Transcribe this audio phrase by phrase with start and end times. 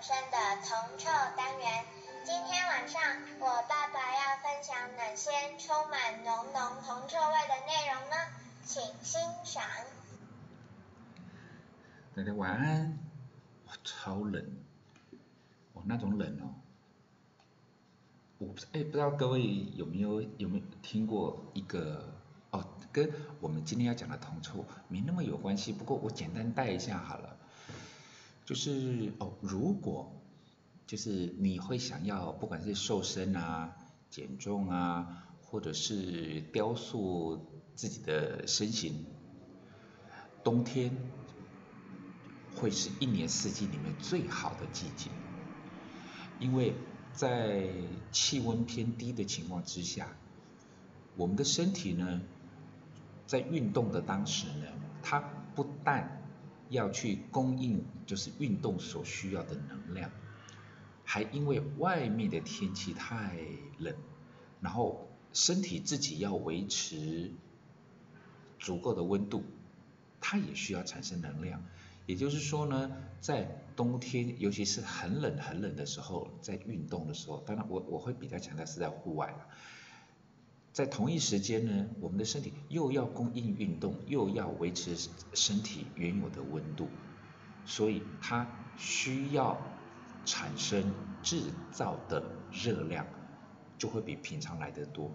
[0.00, 1.06] 铜臭
[1.36, 1.84] 单元。
[2.24, 3.00] 今天晚上
[3.38, 8.16] 我爸爸要分享哪些充满浓浓铜臭味的内容呢？
[8.64, 9.62] 请欣赏。
[12.16, 12.98] 大家晚安。
[13.84, 14.56] 超冷，
[15.72, 16.54] 我，那种冷哦。
[18.38, 22.12] 我不哎，不知道各位有没有有没有听过一个
[22.50, 27.36] 哦，跟我们今天要讲的铜臭没那么有关系，不过我简单带一下好了。
[28.44, 30.12] 就是哦，如果
[30.86, 33.74] 就是你会想要，不管是瘦身啊、
[34.10, 39.06] 减重啊，或者是雕塑自己的身形，
[40.42, 40.94] 冬天
[42.54, 45.10] 会是一年四季里面最好的季节，
[46.38, 46.74] 因为
[47.12, 47.66] 在
[48.12, 50.08] 气温偏低的情况之下，
[51.16, 52.20] 我们的身体呢，
[53.26, 54.66] 在运动的当时呢，
[55.02, 55.18] 它
[55.54, 56.23] 不但
[56.74, 60.10] 要去供应就是运动所需要的能量，
[61.04, 63.38] 还因为外面的天气太
[63.78, 63.94] 冷，
[64.60, 67.32] 然后身体自己要维持
[68.58, 69.42] 足够的温度，
[70.20, 71.64] 它也需要产生能量。
[72.06, 79.48] 也就是说呢，在冬天，尤其是很冷很冷的时候，在运动的时候，当然我我会比较强调是在户外了。
[80.74, 86.88] 在同一时间呢，我们的身体又要供应运动，又要维持身体原有的温度，
[87.64, 88.44] 所以它
[88.76, 89.56] 需要
[90.24, 93.06] 产生制造的热量
[93.78, 95.12] 就会比平常来得多。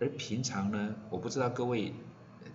[0.00, 1.92] 而平常呢，我不知道各位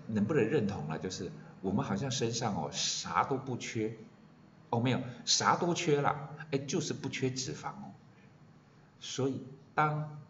[0.08, 3.96] 能不能认同了，就是我们好像身上哦啥都不缺，
[4.72, 7.94] 哦没有啥都缺了，哎就是不缺脂肪哦。
[9.00, 9.44] 所以
[9.76, 10.23] 当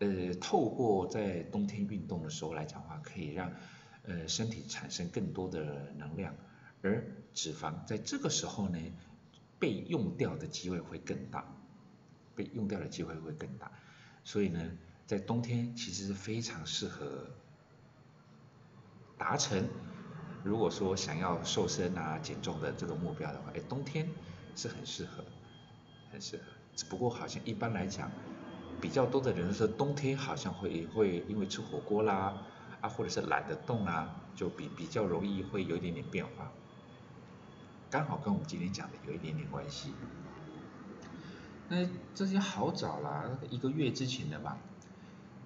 [0.00, 3.52] 呃，透过在冬天运动的时候来讲话，可以让
[4.04, 6.34] 呃身体产生更多的能量，
[6.80, 8.78] 而脂肪在这个时候呢，
[9.58, 11.44] 被用掉的机会会更大，
[12.34, 13.70] 被用掉的机会会更大，
[14.24, 14.72] 所以呢，
[15.06, 17.26] 在冬天其实是非常适合
[19.18, 19.68] 达成，
[20.42, 24.08] 如果说想要瘦身啊、减重的这个目标的话，哎，冬天
[24.56, 25.22] 是很适合，
[26.10, 26.44] 很适合，
[26.74, 28.10] 只不过好像一般来讲。
[28.80, 32.42] 比较多的人说冬天好像会会因为吃火锅啦
[32.80, 36.50] 啊或者是懒得动啊，就比比较容易会有一点点变化，
[37.90, 39.92] 刚好跟我们今天讲的有一点点关系。
[41.68, 44.58] 那这些好早啦，一个月之前的吧，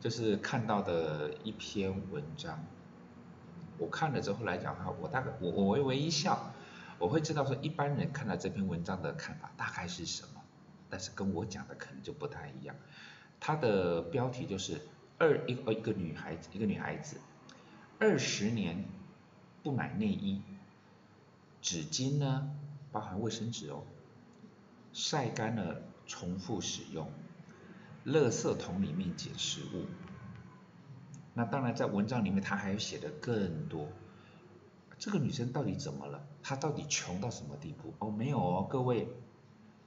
[0.00, 2.64] 就是看到的一篇文章，
[3.78, 6.52] 我看了之后来讲的话，我大概我我微微一笑，
[6.98, 10.40] 我会知道说一般人看到这篇文章的看法大概是什么，
[10.88, 12.74] 但是跟我讲的可能就不太一样。
[13.40, 14.80] 它的标题就是
[15.18, 17.18] 二一呃一个女孩子一个女孩子
[17.98, 18.84] 二十年
[19.62, 20.42] 不买内衣，
[21.62, 22.50] 纸巾呢
[22.92, 23.82] 包含卫生纸哦，
[24.92, 27.10] 晒干了重复使用，
[28.04, 29.86] 垃圾桶里面捡食物。
[31.32, 33.88] 那当然在文章里面她还有写的更多，
[34.98, 36.26] 这个女生到底怎么了？
[36.42, 37.94] 她到底穷到什么地步？
[37.98, 39.08] 哦没有哦各位，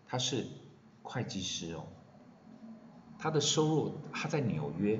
[0.07, 0.47] 她是
[1.03, 1.85] 会计师哦。
[3.19, 4.99] 他的收入，他在纽约，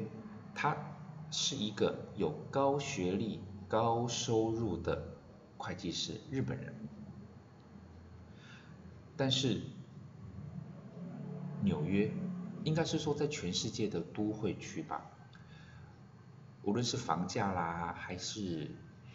[0.56, 0.76] 他
[1.30, 5.16] 是一个有高学历、高收入的
[5.58, 6.74] 会计师，日本人。
[9.16, 9.62] 但是
[11.62, 12.12] 纽约
[12.64, 15.06] 应该是说在全世界的都会区吧，
[16.64, 18.72] 无论是房价啦，还是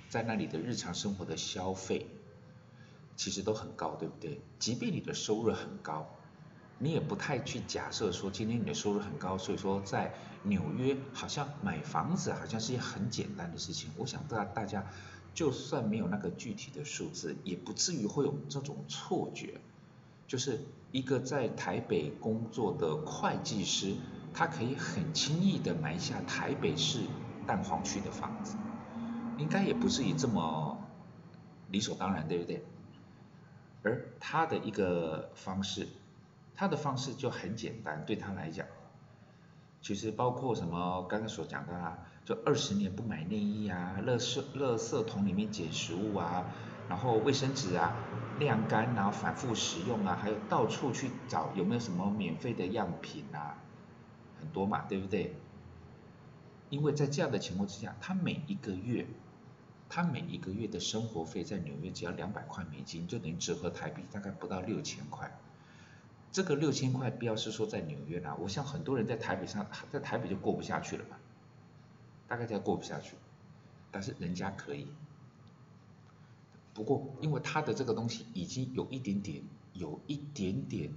[0.09, 2.07] 在那里的日常生活的消费，
[3.17, 4.41] 其实都很高，对不对？
[4.59, 6.09] 即便你的收入很高。
[6.79, 10.13] 你也不太去假设说今天你的收入很高，所以说在
[10.43, 13.91] 纽约好像买房子好像是一件很简单的事情。
[13.97, 14.85] 我想大大家
[15.33, 19.61] 就算没有那个具体的数字，也不至于会有这种错觉，
[20.27, 20.61] 就是
[20.91, 23.95] 一个在台北工作的会计师，
[24.35, 27.03] 他可以很轻易的买下台北市
[27.47, 28.57] 蛋黄区的房子，
[29.39, 30.77] 应该也不至于这么
[31.71, 32.65] 理所当然，对不对？
[33.85, 35.87] 而他的一个方式。
[36.55, 38.67] 他的方式就很简单，对他来讲，
[39.81, 46.45] 其实包括什么刚刚所讲的啊，就二十年不买内衣啊，垃圾垃圾桶里面捡食物啊，
[46.89, 47.97] 然后卫生纸啊
[48.39, 53.59] 晾干然后反复使用啊，还有到处去找有没有什么免费的样品啊，
[54.39, 55.35] 很多嘛，对不对？
[56.71, 59.07] 因为在这样的情况之下，他每一个月，
[59.89, 65.39] 他每一个月的生活费在纽约只要两百块美金，就等于折合台币大概不到六千块。
[66.33, 71.21] 这个六千块，不要是说在纽约啦，我想很多人在台北上，在台北就过不下去了吧，
[72.27, 73.17] 大概在过不下去，
[73.91, 74.89] 但是人家可以。
[76.73, 79.45] 不过，因为他的这个东西已经有一点点
[79.75, 80.91] 有一点点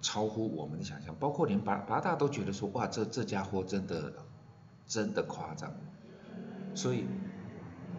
[0.00, 4.14] 超乎我们的想象，包括连八八大都觉得说，哇，这这家伙真的
[4.86, 5.74] 真的夸张，
[6.76, 7.04] 所以，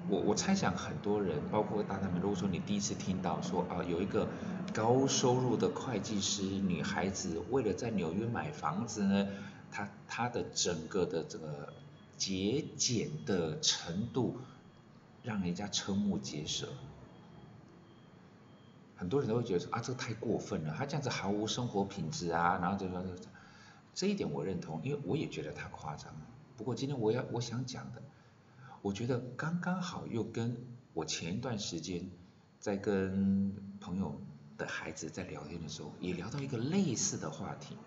[0.10, 4.28] 我我猜想很多人，包括大大们，如果说你第一次听到说啊，有一个
[4.74, 9.28] 高收入的会计师女孩子为了在纽约买房子呢，
[9.72, 11.74] 她她的整个的这个
[12.18, 14.38] 节俭的程度，
[15.22, 16.68] 让人家瞠目结舌。
[18.98, 23.02] 很多人都会觉得说啊，这个太过分了，他这样子毫无生活品质啊，然后就说
[23.94, 26.12] 这一点我认同，因为我也觉得他夸张。
[26.58, 28.02] 不过今天我要我想讲的，
[28.82, 30.58] 我觉得刚刚好又跟
[30.94, 32.10] 我前一段时间
[32.60, 34.22] 在跟朋友
[34.58, 37.78] 的孩子在聊天的时候，也聊到一个类似的话题。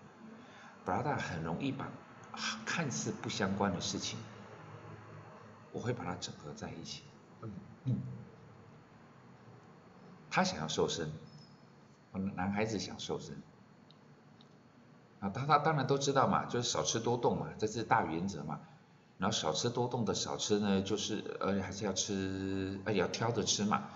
[0.85, 1.89] 布拉达很容易把
[2.65, 4.19] 看似不相关的事情，
[5.71, 7.03] 我会把它整合在一起。
[7.41, 7.51] 嗯
[7.85, 7.99] 嗯。
[10.29, 11.11] 他想要瘦身，
[12.35, 13.41] 男孩子想瘦身，
[15.19, 18.59] 啊，他他当然都知道嘛，就是少吃多动嘛，这是大原则嘛。
[19.23, 23.87] 然后少吃多动的少吃呢，就是而且还是要吃，而且要挑着吃嘛。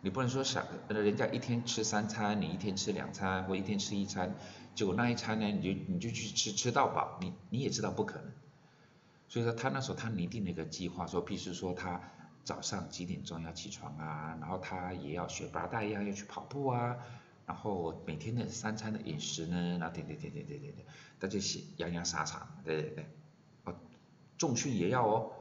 [0.00, 4.36] 你不能说想，人家一天吃三餐，你一天吃两餐，或一天吃一餐，
[4.76, 8.30] 结果那一餐呢，你就你就去吃吃到饱，你你也知道不可能。
[9.26, 12.00] 所以说他那时候他拟定了一个计划，说，必须说他。
[12.44, 14.38] 早上几点钟要起床啊？
[14.40, 16.96] 然后他也要学八大一样要去跑步啊。
[17.44, 19.78] 然后每天的三餐的饮食呢？
[19.80, 20.86] 然后点点点点点点点，
[21.18, 23.06] 他就写洋洋洒洒，对对对。
[24.38, 25.32] 重训也要哦，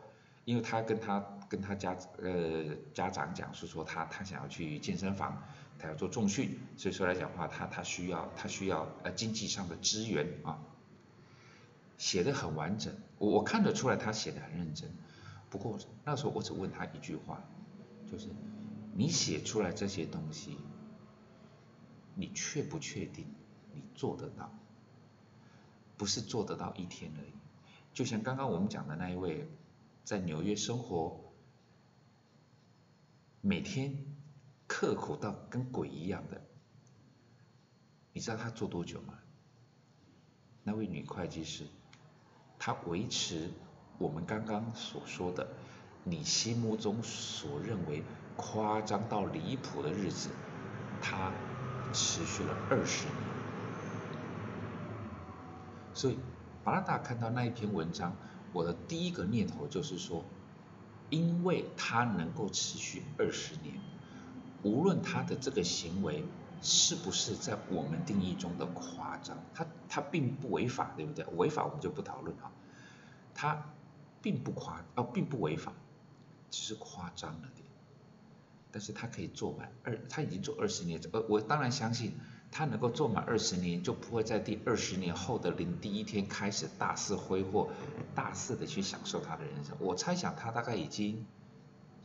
[0.45, 1.19] 因为他跟他
[1.49, 5.43] 跟他家呃家长讲是说他他想要去健身房，
[5.77, 10.59] 他要做重训，所以说来讲话他他需要他需要呃经济上的支援啊。
[11.97, 14.89] 写的很完整，我我看得出来他写的很认真。
[15.49, 17.41] 不过那时候我只问他一句话，
[18.11, 18.27] 就是
[18.93, 20.57] 你写出来这些东西，
[22.13, 23.25] 你确不确定
[23.73, 24.51] 你做得到？
[25.95, 27.31] 不是做得到一天而已。
[27.95, 29.47] 就像刚刚我们讲的那一位，
[30.03, 31.33] 在纽约生活，
[33.39, 33.95] 每天
[34.67, 36.41] 刻苦到跟鬼一样的，
[38.11, 39.13] 你知道他做多久吗？
[40.61, 41.65] 那位女会计师，
[42.59, 43.49] 她维持。
[43.97, 45.47] 我们刚刚所说的，
[46.03, 48.03] 你心目中所认为
[48.35, 50.27] 夸张到离谱的日子，
[51.01, 51.31] 她
[51.93, 53.15] 持续了二十年。
[55.93, 56.17] 所以，
[56.65, 58.13] 巴拉达看到那一篇文章，
[58.51, 60.25] 我的第一个念头就是说，
[61.09, 63.75] 因为它能够持续二十年，
[64.63, 66.25] 无论他的这个行为
[66.61, 71.23] 是不是在我们定义中的夸张，他他并不违法，对不对？
[71.37, 72.51] 违法我们就不讨论啊，
[73.33, 73.63] 他。
[74.21, 75.71] 并不夸哦，并不违法，
[76.49, 77.63] 只是夸张了点。
[78.71, 82.17] 但是他可以做满二，他已经做二十年，呃，我当然相信
[82.57, 87.69] 他能够做满二十年，就不会在第二十年后的零第一天开始大肆挥霍，
[88.15, 89.75] 大肆的去享受他的人生。
[89.77, 91.25] 我猜想他大概已经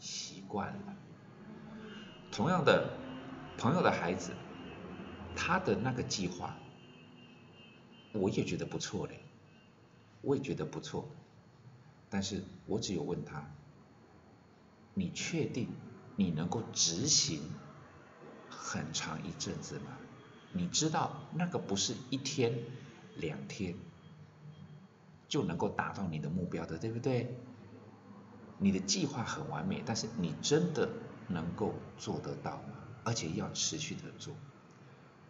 [0.00, 0.96] 习惯了。
[2.32, 2.90] 同样的，
[3.56, 4.32] 朋友的孩子，
[5.36, 6.56] 他的那个计划，
[8.12, 9.20] 我也觉得不错嘞，
[10.20, 11.08] 我也觉得不错。
[12.08, 13.48] 但是我只有问他，
[14.94, 15.68] 你确定
[16.16, 17.40] 你能够执行
[18.48, 19.96] 很长一阵子吗？
[20.52, 22.58] 你知道那个不是一天
[23.16, 23.74] 两天
[25.28, 27.34] 就能够达到你的目标的，对不对？
[28.58, 30.88] 你的计划很完美，但是你真的
[31.28, 32.74] 能够做得到吗？
[33.04, 34.34] 而且要持续的做，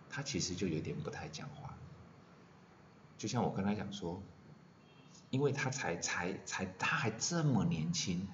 [0.09, 1.77] 他其实就有点不太讲话。
[3.17, 4.23] 就像我跟他讲说。
[5.31, 8.27] 因为他才才才他还这么年轻，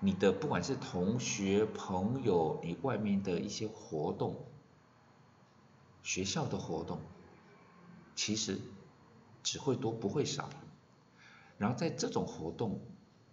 [0.00, 4.34] 你的不管是同学朋友，你外面的一些活动，
[6.02, 7.00] 学校的活动，
[8.14, 8.60] 其实
[9.42, 10.50] 只会多不会少。
[11.58, 12.80] 然后在这种活动，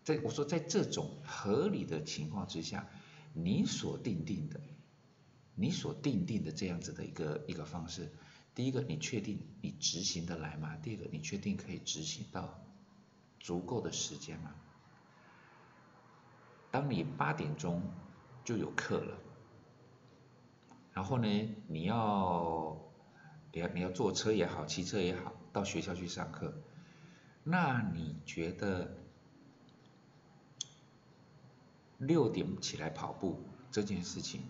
[0.03, 2.87] 在我说在这种合理的情况之下，
[3.33, 4.59] 你所定定的，
[5.55, 8.11] 你所定定的这样子的一个一个方式，
[8.53, 10.75] 第一个你确定你执行的来吗？
[10.77, 12.59] 第二个你确定可以执行到？
[13.39, 14.53] 足够的时间吗？
[16.69, 17.81] 当你八点钟
[18.43, 19.17] 就有课了，
[20.97, 22.75] 然后呢，你要
[23.53, 26.55] 你要你要坐车也好，骑车也好，到学校去上课，
[27.43, 28.97] 那你觉得
[31.99, 33.39] 六点起来跑步
[33.69, 34.41] 这件事情，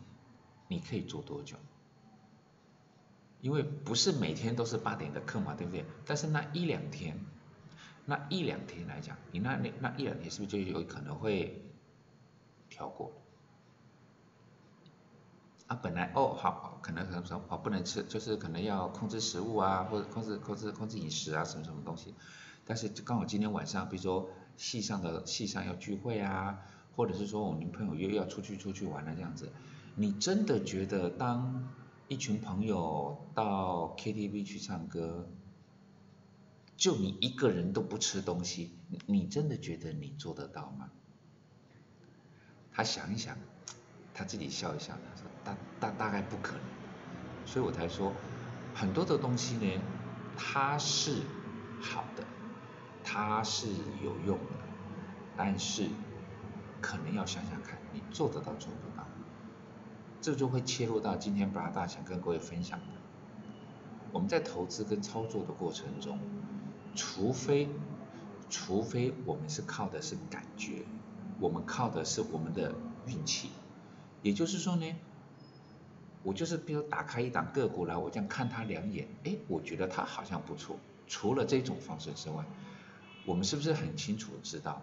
[0.70, 1.58] 你可以做多久？
[3.42, 5.84] 因为不是每天都是八点的课嘛，对不对？
[6.06, 7.20] 但是那一两天。
[8.06, 11.62] 那一两天来讲，你那那那一两天是不是就有可能会
[12.70, 13.12] 跳过？
[15.68, 22.16] 啊，本来哦好，可能可能说哦不能吃，就是可能要控制食物啊，或者控制控制控制饮食啊，什么什么东西。
[22.66, 26.60] 但是刚好今天晚上，比如说系上的系上要聚会啊，
[26.96, 29.52] 或者是说我们朋友又要出去出去玩了这样子，
[29.96, 31.68] 你真的觉得当
[32.08, 35.28] 一群朋友到 KTV 去唱歌，
[36.78, 38.72] 就你一个人都不吃东西，
[39.06, 40.90] 你真的觉得你做得到吗？
[42.72, 43.38] 他想一想。
[44.18, 46.62] 他自己笑一笑，他说大大大概不可能，
[47.46, 48.12] 所以我才说
[48.74, 49.80] 很多的东西呢，
[50.36, 51.22] 它是
[51.80, 52.24] 好的，
[53.04, 53.68] 它是
[54.04, 54.66] 有用的，
[55.38, 55.88] 但是
[56.82, 59.06] 可能要想想看你做得到做不到，
[60.20, 62.86] 这就会切入到今天布拉大想跟各位分享的，
[64.12, 66.18] 我们在投资跟操作的过程中，
[66.96, 67.70] 除非
[68.50, 70.86] 除非我们是靠的是感觉，
[71.40, 72.74] 我们靠的是我们的
[73.06, 73.52] 运气。
[74.28, 74.94] 也就是说呢，
[76.22, 80.78] 我就是比如打开一档个股来，我这样看它两眼，哎，我觉得它好像不错。
[81.08, 82.44] 除了这种方式之外，
[83.26, 84.82] 我们是不是很清楚知道，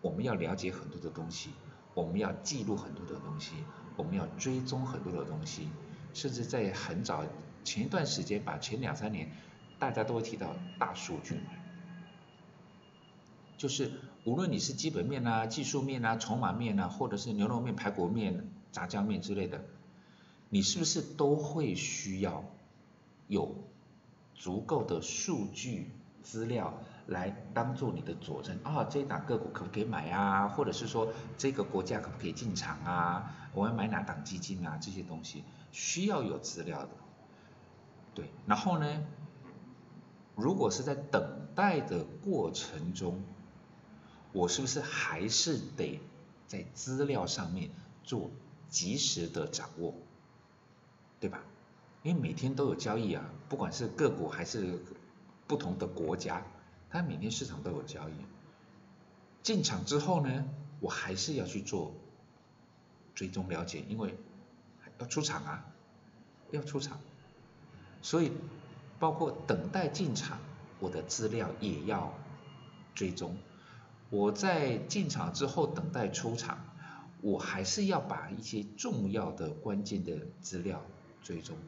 [0.00, 1.50] 我们要了解很多的东西，
[1.94, 3.54] 我们要记录很多的东西，
[3.96, 5.68] 我们要追踪很多的东西，
[6.14, 7.24] 甚至在很早
[7.64, 9.32] 前一段时间，把前两三年
[9.80, 11.40] 大家都会提到大数据。
[13.56, 13.90] 就是
[14.24, 19.64] 无论你是基本面啊、技术面啊、筹码面啊，或者是牛肉面、排骨面、炸酱面之类的，
[20.50, 22.44] 你是不是都会需要
[23.26, 23.54] 有
[24.34, 25.90] 足够的数据
[26.22, 26.74] 资料
[27.06, 28.84] 来当做你的佐证啊？
[28.84, 30.48] 这一档个股可不可以买啊？
[30.48, 33.34] 或者是说这个国家可不可以进场啊？
[33.54, 34.78] 我要买哪档基金啊？
[34.78, 36.90] 这些东西需要有资料的。
[38.14, 38.86] 对，然后呢，
[40.34, 43.22] 如果是在等待的过程中，
[44.38, 45.98] 我是不是还是得
[46.46, 47.70] 在资料上面
[48.04, 48.30] 做
[48.68, 49.92] 及时的掌握，
[51.18, 51.42] 对吧？
[52.04, 54.78] 因为每天都有交易啊，不管是个股还是
[55.48, 56.46] 不同的国家，
[56.88, 58.12] 它每天市场都有交易。
[59.42, 60.44] 进场之后呢，
[60.78, 61.92] 我还是要去做
[63.16, 64.14] 追踪了解，因为
[65.00, 65.66] 要出场啊，
[66.52, 67.00] 要出场，
[68.02, 68.30] 所以
[69.00, 70.38] 包括等待进场，
[70.78, 72.14] 我的资料也要
[72.94, 73.36] 追踪。
[74.10, 76.64] 我在进场之后等待出场，
[77.20, 80.82] 我还是要把一些重要的关键的资料
[81.22, 81.58] 追踪。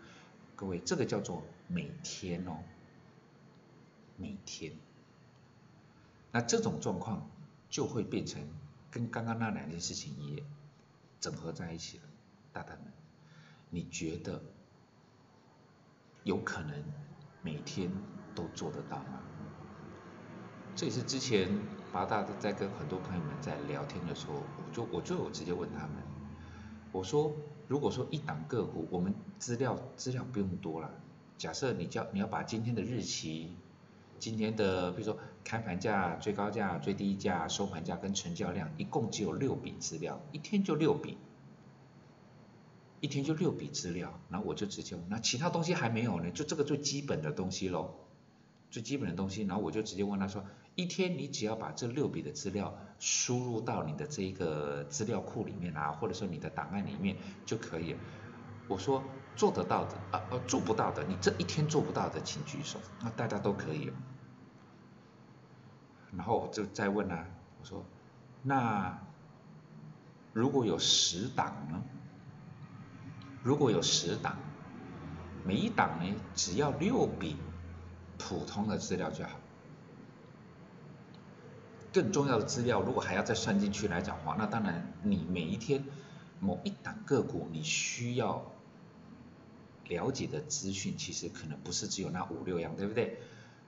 [0.57, 2.59] 各位，这个叫做每天哦，
[4.17, 4.73] 每天。
[6.33, 7.29] 那这种状况
[7.69, 8.43] 就会变成
[8.91, 10.43] 跟刚刚那两件事情也
[11.21, 12.05] 整合在一起了。
[12.55, 12.91] 大胆们，
[13.69, 14.41] 你觉得
[16.25, 16.83] 有可能
[17.43, 17.91] 每天
[18.35, 19.21] 都做得到吗？
[20.75, 21.51] 这也是之前。
[21.93, 25.97] 八大在跟很多朋友们在聊天的时候，我就我就有直接问他们，
[26.93, 27.33] 我说
[27.67, 30.89] 如果说一档个股，我们资料资料不用多了，
[31.37, 33.57] 假设你叫你要把今天的日期、
[34.21, 41.19] 今天的比如说开盘价、最高价、最低价、收盘价跟成交量，一共只有六笔资料，一天就六笔，
[43.01, 47.95] 一天就六笔资料，然后我就直接问，那其他东西还没有呢，就这个最基本的东西喽，
[48.71, 50.45] 最基本的东西，然后我就直接问他说。
[50.81, 57.95] 一天你只要把这六笔的资料输入到你的这个资料库里面啊，或者说你的档案里面就可以。
[58.67, 59.05] 我说
[59.37, 63.93] 做得到的啊呃做不到的，你这一天做不到的请举手，那大家都可以。
[66.17, 67.27] 然后我就再问啊，
[67.61, 67.85] 我说
[68.43, 68.99] 那
[70.33, 71.83] 如果有十档呢？
[73.43, 74.39] 如果有十档，
[75.45, 77.37] 每一档呢只要六笔
[78.19, 79.39] 普通的资料就好。
[81.93, 85.85] 更重要的资料，如果还要再算进去来讲的话，那当然你每一天
[86.39, 88.45] 某一档个股你需要
[89.89, 93.19] 了解的资讯，其实可能不是只有那五六样，对不对？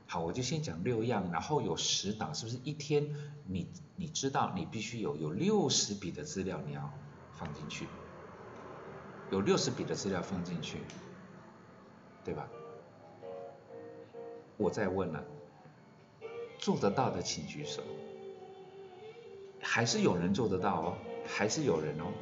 [0.06, 3.14] 好，我就先讲六样，然后有十档，是不是一天
[3.46, 6.92] 你你知道你必须有有六十笔的资料你要
[7.32, 7.86] 放进去，
[9.30, 10.78] 有六十笔的资料放进去，
[12.24, 12.46] 对吧？
[14.58, 15.24] 我再问了，
[16.58, 17.82] 做得到的请举手。
[19.62, 22.12] 还是有人做得到哦，还是有人哦。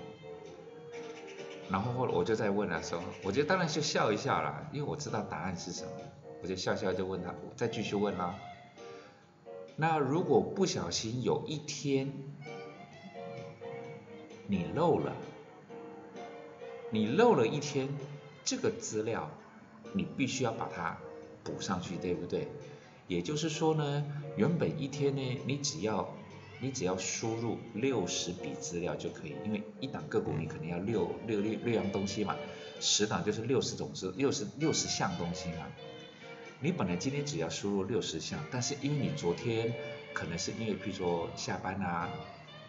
[1.70, 5.90] 然后后来我就在问的时候，我就当然就笑一笑啦，因为我知道答案是什么，
[6.42, 8.34] 我就笑笑就问他，再继续问啦。
[9.76, 12.12] 那如果不小心有一天
[14.46, 15.12] 你漏了，
[16.90, 17.88] 你漏了一天
[18.44, 19.30] 这个资料，
[19.92, 20.98] 你必须要把它
[21.44, 22.48] 补上去，对不对？
[23.06, 24.04] 也就是说呢，
[24.36, 26.12] 原本一天呢，你只要
[26.60, 32.36] 你只要输入六十笔资料就可以，因为一档个股你肯定要六六六六样东西嘛，
[32.80, 35.66] 十档就是六十种资六十六十项东西嘛。
[36.60, 39.72] 你本来今天只要输入六十项，但是因为你昨天
[40.12, 42.10] 可能是因为譬如说下班啊，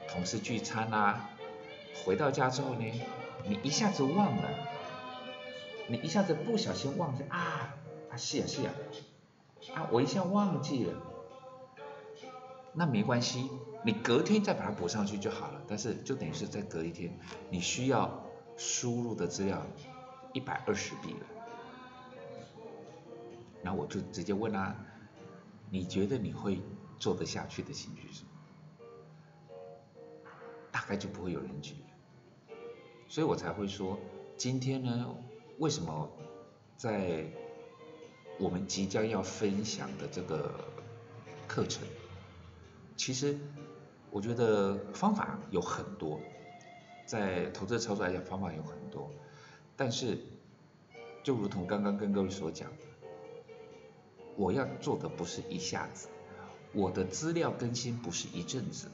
[0.10, 1.30] 同事聚餐啊，
[2.06, 2.86] 回到家之后呢，
[3.46, 4.50] 你一下子忘了，
[5.88, 7.76] 你一下子不小心忘记啊
[8.10, 8.74] 啊是啊是啊，
[9.76, 10.94] 啊我一下忘记了，
[12.74, 13.50] 那没关系。
[13.84, 17.18] 你隔天再把它补上去就好了，但是就等于是再隔一天，
[17.50, 18.24] 你需要
[18.56, 19.66] 输入的资料
[20.34, 21.26] 一百二十笔了。
[23.64, 24.76] 然后我就直接问他，
[25.72, 26.60] 你觉得你会
[27.00, 28.30] 做得下去的兴趣是什么？
[30.72, 31.76] 大概就不会有人举。
[33.08, 33.98] 所以我才会说，
[34.38, 35.16] 今天呢，
[35.58, 36.08] 为什么
[36.78, 37.26] 在
[38.40, 40.54] 我们即将要分享的这个
[41.48, 41.84] 课程，
[42.96, 43.40] 其实。
[44.12, 46.20] 我觉得方法有很多，
[47.06, 49.10] 在投资操作来讲，方法有很多，
[49.78, 50.18] 但是
[51.24, 52.84] 就如同刚刚跟各位所讲的，
[54.36, 56.10] 我要做的不是一下子，
[56.74, 58.90] 我的资料更新不是一阵子，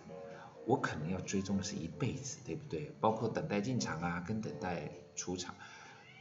[0.65, 2.91] 我可能要追踪的是一辈子，对不对？
[2.99, 5.55] 包括等待进场啊，跟等待出场，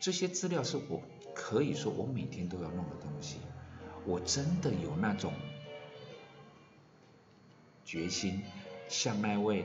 [0.01, 1.03] 这些资料是我
[1.35, 3.41] 可以说我每天都要弄的东西，
[4.07, 5.35] 我真的有那种
[7.85, 8.43] 决心。
[8.89, 9.65] 像那位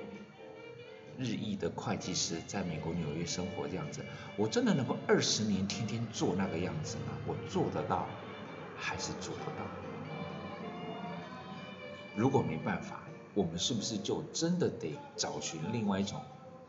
[1.17, 4.03] 日裔的会计师在美国纽约生活这样子，
[4.35, 7.13] 我真的能够二十年天天做那个样子吗？
[7.27, 8.07] 我做得到，
[8.75, 9.65] 还是做不到？
[12.15, 16.19] 如果没办法，我们是不是就真的得找寻另外一种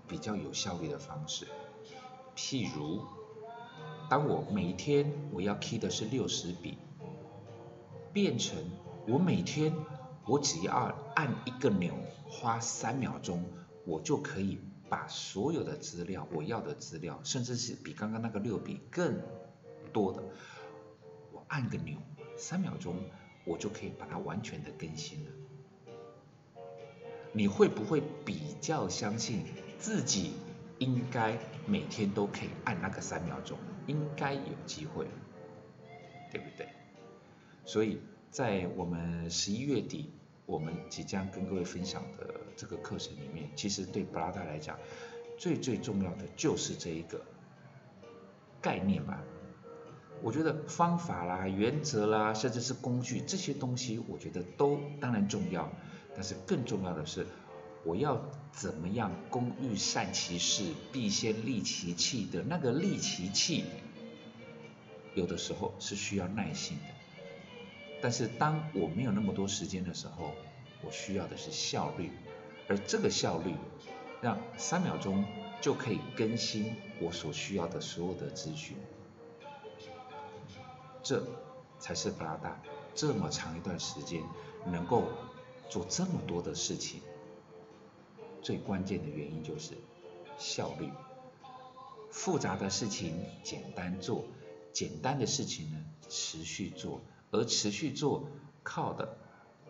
[0.07, 1.47] 比较有效率的方式？
[2.37, 3.03] 譬如，
[4.11, 6.77] 当我每天我要 key 的是六十笔，
[8.13, 8.59] 变成
[9.09, 9.73] 我每天。
[10.25, 10.73] 我只要
[11.17, 11.93] 按一个钮，
[12.35, 13.45] 花三秒钟，
[13.85, 19.21] 我就可以把所有的资料，我要的资料，甚至是比刚刚那个六笔更
[19.93, 20.23] 多的，
[21.31, 21.99] 我按个钮，
[22.39, 22.97] 三秒钟，
[23.45, 25.31] 我就可以把它完全的更新了。
[27.33, 29.45] 你会不会比较相信
[29.79, 30.33] 自己
[30.79, 33.59] 应该每天都可以按那个三秒钟？
[33.87, 35.07] 应该有机会，
[36.33, 36.67] 对不对？
[37.67, 38.01] 所以。
[38.33, 40.11] 在我们十一月底，
[40.53, 44.79] 我们即将跟各位分享的这个课程里面，其实对布拉达来讲，
[45.39, 47.23] 最最重要的就是这一个
[48.61, 49.25] 概念吧。
[50.21, 55.73] 我觉得方法啦、原则啦，甚至是工具这些东西，我觉得都当然重要，
[56.15, 57.27] 但是更重要的是，
[57.83, 63.65] 我要怎么样工欲善其事，必先利其器的那个利其器，
[65.15, 67.02] 有的时候是需要耐心的。
[68.03, 70.33] 但是当我没有那么多时间的时候，
[70.85, 72.11] 我需要的是效率，
[72.69, 73.55] 而这个效率，
[74.21, 75.25] 让三秒钟
[75.61, 78.77] 就可以更新我所需要的所有的资讯，
[81.01, 81.25] 这
[81.79, 82.61] 才是布拉达
[82.93, 84.21] 这么长一段时间
[84.67, 85.05] 能够
[85.71, 87.01] 做这么多的事情，
[88.43, 89.75] 最关键的原因就是
[90.39, 90.91] 效率。
[92.11, 94.25] 复杂的事情简单做，
[94.73, 97.01] 简单的事情呢持续做。
[97.33, 98.29] 而持续做，
[98.63, 99.17] 靠的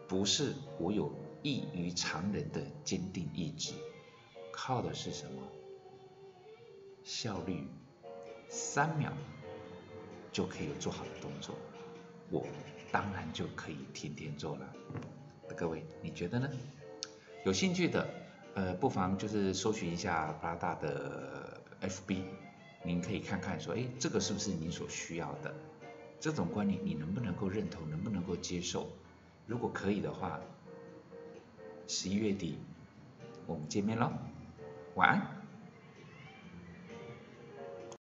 [0.08, 3.72] 不是我有异于常人的坚定意志，
[4.52, 5.42] 靠的是什么？
[7.04, 7.66] 效率，
[8.48, 9.12] 三秒
[10.32, 11.54] 就可以做好的动作，
[12.30, 12.44] 我
[12.90, 14.72] 当然就可以天天做了。
[15.56, 16.50] 各位，你觉得呢？
[17.44, 18.08] 有兴趣的，
[18.54, 22.24] 呃，不妨就是搜寻一下八大的 FB，
[22.84, 25.54] 您可以看看说，哎，这个是不是你所需要的？
[26.22, 28.88] 这种观念你能不能够认同，能不能够接受？
[29.44, 30.38] 如果可以的话，
[31.88, 32.58] 十一月底
[33.44, 34.12] 我们见面喽，
[34.94, 35.41] 晚安。